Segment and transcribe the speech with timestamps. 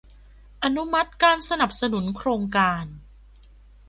[0.63, 2.85] อนุมัติการสนับสนุนโครงการ